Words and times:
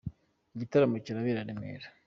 Igitaramo 0.55 0.97
kirabera 1.05 1.45
Remera. 1.47 1.87